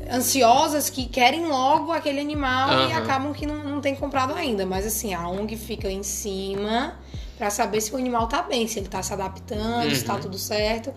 [0.09, 2.97] ansiosas que querem logo aquele animal e Aham.
[3.03, 4.65] acabam que não, não tem comprado ainda.
[4.65, 6.97] Mas assim, a ONG fica em cima
[7.37, 10.21] pra saber se o animal tá bem, se ele tá se adaptando, se tá Uhum.
[10.21, 10.93] tudo certo.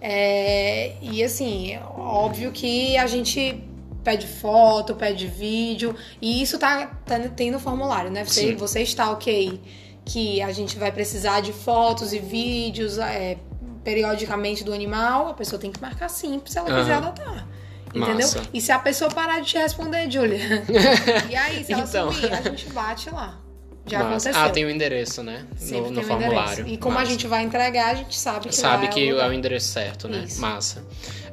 [0.00, 3.64] É, e assim, óbvio que a gente
[4.04, 8.24] pede foto, pede vídeo, e isso tá, tá tem no formulário, né?
[8.24, 8.56] Você, Sim.
[8.56, 9.60] você está ok
[10.04, 13.36] que a gente vai precisar de fotos e vídeos é,
[13.84, 17.08] periodicamente do animal, a pessoa tem que marcar sim se ela quiser Aham.
[17.08, 17.46] adotar.
[17.88, 18.14] Entendeu?
[18.16, 18.42] Massa.
[18.52, 20.38] E se a pessoa parar de te responder, Julia?
[21.30, 22.12] e aí, se ela Então.
[22.12, 23.38] sumir, a gente bate lá.
[23.86, 24.08] Já Massa.
[24.28, 24.42] aconteceu.
[24.44, 25.46] Ah, tem o endereço, né?
[25.56, 26.52] Sempre no no um formulário.
[26.52, 26.68] endereço.
[26.68, 27.10] E como a Massa.
[27.12, 29.68] gente vai entregar, a gente sabe que sabe lá que é o é o endereço
[29.68, 30.24] certo, né?
[30.26, 30.38] Isso.
[30.40, 30.84] Massa.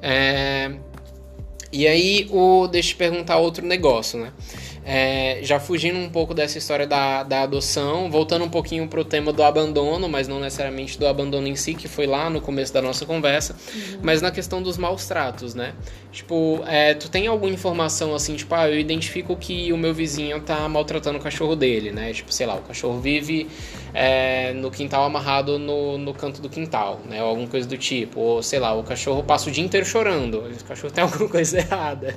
[0.01, 0.71] É,
[1.73, 2.67] E aí, o...
[2.67, 4.31] deixa eu te perguntar outro negócio, né?
[4.87, 9.33] É, Já fugindo um pouco dessa história da, da adoção, voltando um pouquinho pro tema
[9.33, 12.83] do abandono, mas não necessariamente do abandono em si, que foi lá no começo da
[12.83, 13.99] nossa conversa, Uhum.
[14.03, 15.73] mas na questão dos maus tratos, né?
[16.11, 20.39] Tipo, é, tu tem alguma informação assim, tipo, ah, eu identifico que o meu vizinho
[20.39, 22.13] tá maltratando o cachorro dele, né?
[22.13, 23.47] Tipo, sei lá, o cachorro vive
[23.93, 27.23] é, no quintal amarrado no, no canto do quintal, né?
[27.23, 28.19] Ou alguma coisa do tipo.
[28.19, 30.39] Ou, sei lá, o cachorro passa o dia inteiro chorando.
[30.39, 32.15] O cachorro tem alguma coisa errada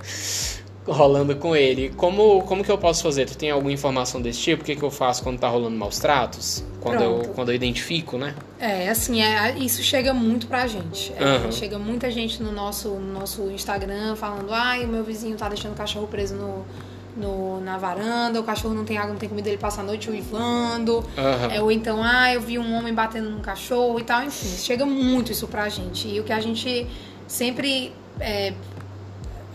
[0.92, 1.90] rolando com ele.
[1.96, 3.26] Como, como que eu posso fazer?
[3.26, 4.62] Tu tem alguma informação desse tipo?
[4.62, 6.64] O que, que eu faço quando tá rolando maus tratos?
[6.80, 8.34] Quando, eu, quando eu identifico, né?
[8.58, 11.12] É, assim, é, isso chega muito pra gente.
[11.16, 11.52] É, Aham.
[11.52, 15.72] Chega muita gente no nosso, no nosso Instagram falando: ai, o meu vizinho tá deixando
[15.72, 16.64] o cachorro preso no,
[17.16, 20.08] no- na varanda, o cachorro não tem água, não tem comida, ele passa a noite
[20.08, 21.04] uivando.
[21.18, 21.52] Aham.
[21.52, 24.22] É, ou então, ah, eu vi um homem batendo num cachorro e tal.
[24.22, 26.06] Enfim, chega muito isso pra gente.
[26.08, 26.86] E o que a gente
[27.26, 28.52] sempre é,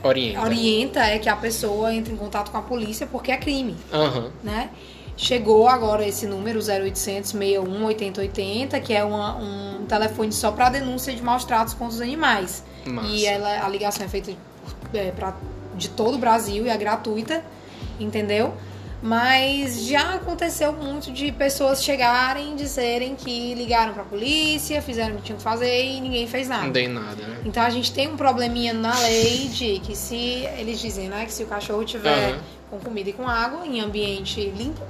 [0.04, 0.42] Orienta.
[0.42, 4.32] orienta é que a pessoa entre em contato com a polícia porque é crime Aham.
[4.44, 4.70] né?
[5.16, 11.14] Chegou agora esse número 0800 61 8080, que é uma- um telefone só para denúncia
[11.14, 12.64] de maus tratos contra os animais.
[12.86, 13.08] Massa.
[13.10, 14.34] E ela, a ligação é feita
[14.94, 15.36] é, pra,
[15.76, 17.44] de todo o Brasil e é gratuita,
[18.00, 18.54] entendeu?
[19.04, 25.18] Mas já aconteceu muito de pessoas chegarem e dizerem que ligaram pra polícia, fizeram o
[25.18, 26.64] que tinham que fazer e ninguém fez nada.
[26.64, 27.42] Não dei nada, né?
[27.44, 31.34] Então a gente tem um probleminha na lei de que se eles dizem, né, que
[31.34, 32.40] se o cachorro tiver Aham.
[32.70, 34.82] com comida e com água em ambiente limpo,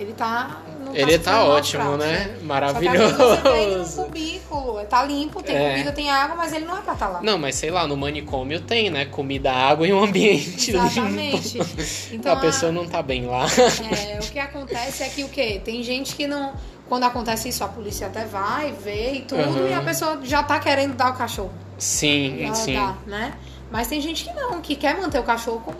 [0.00, 0.60] ele tá
[0.92, 2.24] Ele tá maus ótimo, tratos, né?
[2.32, 3.16] Só que Maravilhoso.
[3.16, 5.70] você um cubículo, tá limpo, tem É.
[5.70, 7.20] comida, tem água, mas ele não é pra estar lá.
[7.22, 9.04] Não, mas sei lá, no manicômio tem, né?
[9.04, 11.58] Comida, água e um ambiente Exatamente.
[11.58, 11.70] limpo.
[12.12, 13.46] Então a pessoa não tá bem lá.
[13.46, 15.60] é, o que acontece é que o quê?
[15.64, 16.52] Tem gente que não.
[16.88, 19.68] Quando acontece isso, a polícia até vai, vê e tudo, Aham.
[19.68, 21.52] e a pessoa já tá querendo dar o cachorro.
[21.78, 22.74] Sim, Ela sim.
[22.74, 23.34] dá, né?
[23.70, 25.78] Mas tem gente que não, que quer manter o cachorro como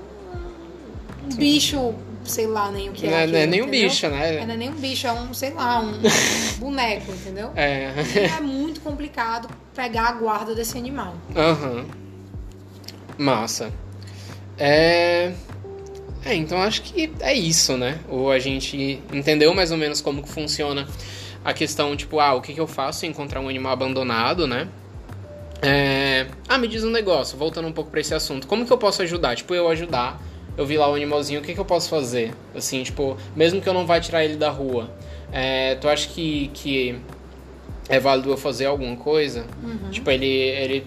[1.24, 3.10] um bicho, sei lá, nem o que é.
[3.10, 3.88] Não é, não é aquilo, nem um entendeu?
[3.88, 4.44] bicho, É, né?
[4.46, 5.92] não é nem um bicho, é um, sei lá, um
[6.58, 7.50] boneco, entendeu?
[7.56, 7.92] É.
[8.14, 11.14] E é muito complicado pegar a guarda desse animal.
[11.36, 11.84] Aham.
[13.18, 13.72] Massa.
[14.58, 15.32] É.
[16.24, 17.98] É, então acho que é isso, né?
[18.08, 20.86] Ou a gente entendeu mais ou menos como que funciona
[21.42, 24.68] a questão, tipo, ah, o que, que eu faço se encontrar um animal abandonado, né?
[25.62, 26.26] É...
[26.48, 28.46] Ah, me diz um negócio, voltando um pouco pra esse assunto.
[28.46, 29.34] Como que eu posso ajudar?
[29.36, 30.20] Tipo, eu ajudar,
[30.60, 32.34] eu vi lá o animalzinho, o que, que eu posso fazer?
[32.54, 34.90] Assim, tipo, mesmo que eu não vá tirar ele da rua.
[35.32, 37.00] É, tu acha que, que
[37.88, 39.46] é válido eu fazer alguma coisa?
[39.90, 40.86] Tipo, ele, ele,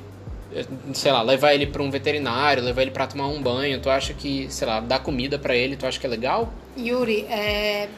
[0.94, 3.80] sei lá, levar ele pra um veterinário, levar ele pra tomar um banho.
[3.82, 6.54] Tu acha que, sei lá, dar comida pra ele, tu acha que é legal?
[6.78, 7.90] Yuri, é,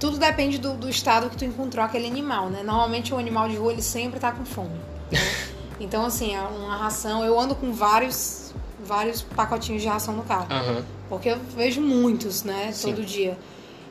[0.00, 2.62] tudo depende do, do estado que tu encontrou aquele animal, né?
[2.64, 4.70] Normalmente o animal de rua ele sempre tá com fome.
[5.10, 5.18] né?
[5.80, 7.24] Então, assim, é uma ração.
[7.24, 10.46] Eu ando com vários, vários pacotinhos de ração no carro.
[10.50, 10.84] Aham.
[11.08, 12.70] Porque eu vejo muitos, né?
[12.72, 12.90] Sim.
[12.92, 13.36] Todo dia.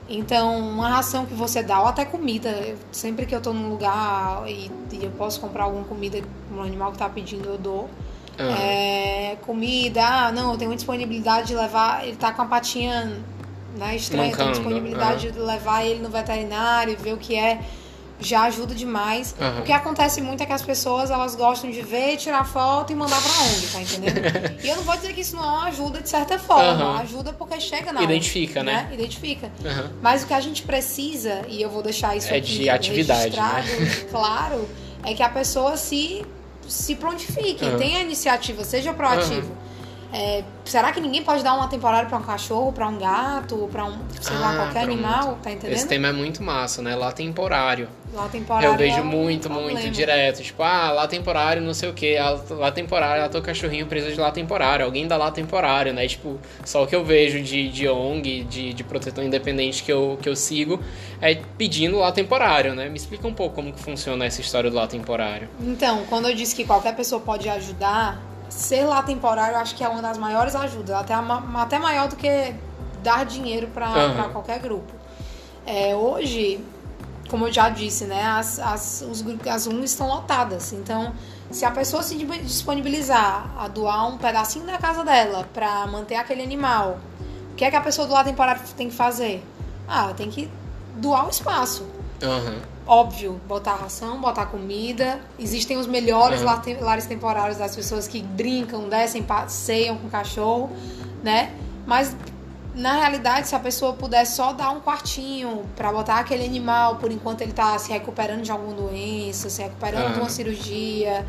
[0.10, 2.50] Então, uma ração que você dá, ou até comida.
[2.50, 6.22] eu- sempre que eu tô num lugar e, e eu posso comprar alguma comida
[6.54, 7.90] um animal que tá pedindo, eu dou.
[8.40, 8.50] Uhum.
[8.50, 12.06] É, comida, ah, não, eu tenho disponibilidade de levar.
[12.06, 13.20] Ele tá com a patinha
[13.78, 15.34] né, estranha, tem disponibilidade uhum.
[15.34, 17.62] de levar ele no veterinário, ver o que é
[18.22, 19.36] já ajuda demais.
[19.40, 19.60] Uhum.
[19.60, 22.96] O que acontece muito é que as pessoas elas gostam de ver, tirar foto e
[22.96, 24.22] mandar pra ONG, tá entendendo?
[24.64, 26.98] e eu não vou dizer que isso não ajuda de certa forma, uhum.
[27.00, 28.88] ajuda porque chega na Identifica, ONG, né?
[28.90, 28.94] né?
[28.94, 29.52] Identifica.
[29.64, 29.90] Uhum.
[30.02, 33.36] Mas o que a gente precisa, e eu vou deixar isso é aqui de atividade,
[33.36, 34.06] né?
[34.10, 34.70] claro,
[35.04, 36.24] é que a pessoa se,
[36.68, 39.61] se prontifique, tenha iniciativa, seja proativo.
[40.14, 43.86] É, será que ninguém pode dar uma temporada para um cachorro, para um gato, para
[43.86, 44.92] um, sei ah, lá, qualquer pronto.
[44.92, 45.40] animal?
[45.42, 45.76] Tá entendendo?
[45.76, 46.96] Esse tema é muito massa, né?
[46.96, 47.88] Lá temporário.
[48.14, 48.68] Lá temporário.
[48.68, 50.44] Eu vejo é muito, muito direto.
[50.44, 52.18] Tipo, ah, lá temporário, não sei o que.
[52.50, 54.86] Lá temporário, lá teu cachorrinho precisa de lá temporário.
[54.86, 56.06] Alguém dá lá temporário, né?
[56.06, 60.20] Tipo, só o que eu vejo de, de ONG, de, de protetor independente que eu,
[60.22, 60.82] que eu sigo,
[61.22, 62.90] é pedindo lá temporário, né?
[62.90, 65.48] Me explica um pouco como que funciona essa história do lá temporário.
[65.62, 69.84] Então, quando eu disse que qualquer pessoa pode ajudar, ser lá temporário eu acho que
[69.84, 72.54] é uma das maiores ajudas, até, até maior do que
[73.02, 74.32] dar dinheiro para uhum.
[74.32, 74.94] qualquer grupo.
[75.66, 76.64] É, hoje,
[77.30, 80.74] como eu já disse, né, as, as, os, as UNs estão lotadas.
[80.74, 81.14] Então,
[81.50, 86.44] se a pessoa se disponibilizar a doar um pedacinho da casa dela para manter aquele
[86.44, 87.00] animal,
[87.52, 89.44] o que é que a pessoa do lado temporário tem que fazer?
[89.88, 90.50] Ah, tem que
[90.96, 91.84] doar o espaço.
[92.22, 92.62] Uhum.
[92.86, 95.20] Óbvio, botar ração, botar comida.
[95.38, 96.48] Existem os melhores uhum.
[96.82, 100.70] lares temporários das pessoas que brincam, descem, passeiam com o cachorro,
[101.24, 101.54] né?
[101.86, 102.16] Mas
[102.74, 107.12] na realidade, se a pessoa puder só dar um quartinho para botar aquele animal por
[107.12, 111.26] enquanto ele tá se recuperando de alguma doença, se recuperando de uma cirurgia,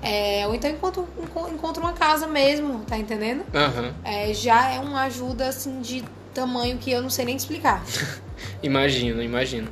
[0.00, 1.06] é, ou então enquanto
[1.52, 3.40] encontra uma casa mesmo, tá entendendo?
[3.52, 3.92] Uhum.
[4.04, 7.82] É, já é uma ajuda assim de tamanho que eu não sei nem explicar.
[8.62, 9.68] imagino, imagino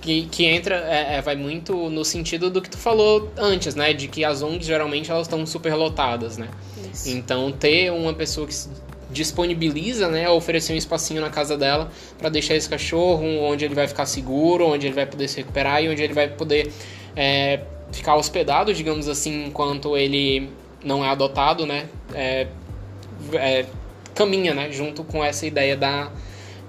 [0.00, 3.92] que, que entra, é, é, vai muito no sentido do que tu falou antes, né?
[3.92, 6.48] De que as ONGs geralmente elas estão super lotadas, né?
[6.92, 7.10] Isso.
[7.10, 8.54] Então ter uma pessoa que
[9.10, 13.74] disponibiliza, né, a oferecer um espacinho na casa dela para deixar esse cachorro onde ele
[13.74, 16.72] vai ficar seguro, onde ele vai poder se recuperar e onde ele vai poder
[17.16, 17.60] é,
[17.90, 20.48] ficar hospedado, digamos assim, enquanto ele
[20.84, 21.88] não é adotado, né?
[22.14, 22.46] É,
[23.34, 23.66] é,
[24.14, 26.10] caminha, né, junto com essa ideia da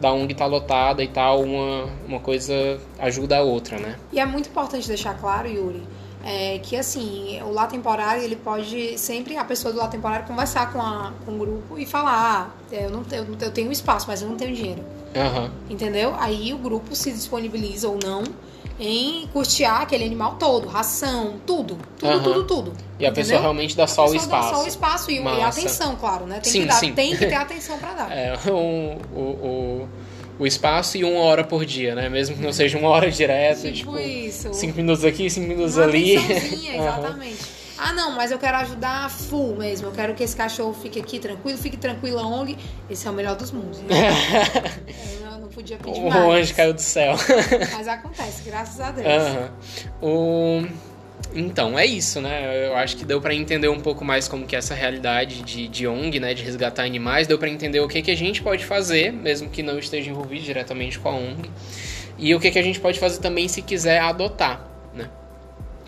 [0.02, 3.96] da ONG tá lotada e tal, uma, uma coisa ajuda a outra, né?
[4.12, 5.84] E é muito importante deixar claro, Yuri,
[6.26, 10.74] é, que assim, o lá temporário, ele pode sempre, a pessoa do lá temporário, conversar
[10.74, 14.22] com, a, com o grupo e falar, ah, eu, não, eu, eu tenho espaço, mas
[14.22, 14.84] eu não tenho dinheiro.
[15.16, 15.50] Uhum.
[15.70, 16.16] Entendeu?
[16.18, 18.24] Aí o grupo se disponibiliza ou não
[18.82, 21.78] em custear aquele animal todo, ração, tudo.
[22.00, 22.24] Tudo, uhum.
[22.24, 22.74] tudo, tudo.
[23.00, 24.50] E a pessoa realmente dá só o espaço.
[24.50, 26.40] Dá só o espaço e, e atenção, claro, né?
[26.40, 26.94] Tem, sim, que, dar, sim.
[26.94, 28.12] tem que ter atenção para dar.
[28.12, 29.90] É, um, o, o,
[30.40, 32.10] o espaço e uma hora por dia, né?
[32.10, 34.52] Mesmo que não seja uma hora direta, tipo, tipo isso.
[34.52, 36.16] cinco minutos aqui, cinco minutos uma ali.
[36.76, 37.44] exatamente.
[37.44, 37.62] Uhum.
[37.84, 39.88] Ah, não, mas eu quero ajudar full mesmo.
[39.88, 42.58] Eu quero que esse cachorro fique aqui tranquilo, fique tranquilo a ONG.
[42.90, 43.80] Esse é o melhor dos mundos.
[43.80, 43.88] Né?
[45.24, 46.16] não podia pedir mais.
[46.16, 47.16] O anjo caiu do céu.
[47.74, 49.08] mas acontece, graças a Deus.
[50.02, 50.62] Uhum.
[50.64, 50.68] O...
[51.34, 52.68] Então, é isso, né?
[52.68, 55.68] Eu acho que deu para entender um pouco mais como que é essa realidade de,
[55.68, 56.34] de ONG, né?
[56.34, 57.28] De resgatar animais.
[57.28, 60.44] Deu para entender o que, que a gente pode fazer, mesmo que não esteja envolvido
[60.44, 61.50] diretamente com a ONG.
[62.18, 65.10] E o que, que a gente pode fazer também se quiser adotar, né?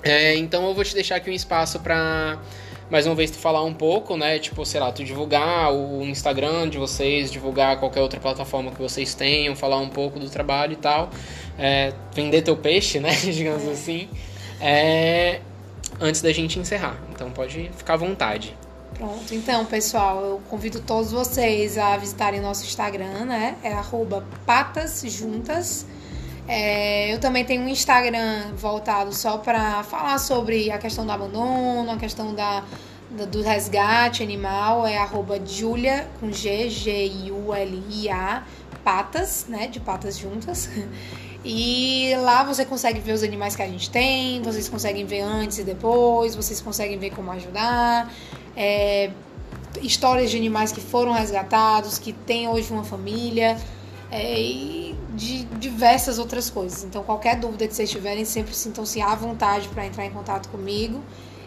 [0.01, 2.39] É, então eu vou te deixar aqui um espaço para
[2.89, 4.39] mais uma vez tu falar um pouco, né?
[4.39, 9.13] Tipo, sei lá, tu divulgar o Instagram de vocês, divulgar qualquer outra plataforma que vocês
[9.13, 11.09] tenham, falar um pouco do trabalho e tal.
[11.57, 13.11] É, vender teu peixe, né?
[13.11, 14.09] Digamos assim
[14.63, 15.41] é,
[15.99, 16.97] antes da gente encerrar.
[17.11, 18.55] Então pode ficar à vontade.
[18.93, 23.57] Pronto, então pessoal, eu convido todos vocês a visitarem nosso Instagram, né?
[23.61, 23.75] É
[24.45, 25.85] patasjuntas.
[26.47, 31.89] É, eu também tenho um Instagram voltado só para falar sobre a questão do abandono,
[31.89, 32.63] a questão da,
[33.11, 38.43] da do resgate animal, é arroba Julia com G, G-I-U-L-I-A,
[38.83, 39.67] patas, né?
[39.67, 40.69] De patas juntas.
[41.45, 45.57] E lá você consegue ver os animais que a gente tem, vocês conseguem ver antes
[45.57, 48.09] e depois, vocês conseguem ver como ajudar.
[48.55, 49.11] É,
[49.81, 53.57] histórias de animais que foram resgatados, que têm hoje uma família.
[54.09, 54.82] É, e
[55.13, 56.83] de diversas outras coisas.
[56.83, 61.01] Então, qualquer dúvida que vocês tiverem, sempre sintam-se à vontade para entrar em contato comigo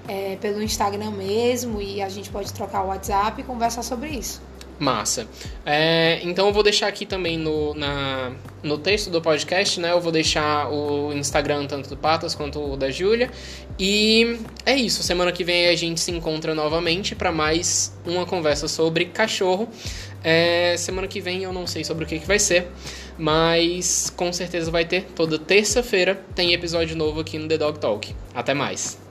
[0.09, 4.41] é, pelo Instagram mesmo e a gente pode trocar o WhatsApp e conversar sobre isso.
[4.79, 5.27] Massa.
[5.65, 9.91] É, então eu vou deixar aqui também no, na, no texto do podcast, né?
[9.93, 13.31] Eu vou deixar o Instagram tanto do Patas quanto o da Júlia.
[13.79, 15.03] E é isso.
[15.03, 19.67] Semana que vem a gente se encontra novamente para mais uma conversa sobre cachorro.
[20.23, 22.67] É, semana que vem eu não sei sobre o que, que vai ser,
[23.19, 25.05] mas com certeza vai ter.
[25.15, 28.15] Toda terça-feira tem episódio novo aqui no The Dog Talk.
[28.35, 29.06] Até mais.